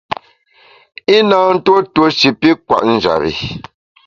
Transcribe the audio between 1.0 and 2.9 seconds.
I na ntuo tuo shi pi kwet